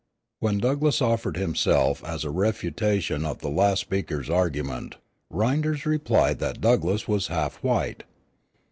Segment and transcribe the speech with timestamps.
[0.39, 4.95] When Douglass offered himself as a refutation of the last speaker's argument,
[5.29, 8.03] Rynders replied that Douglass was half white.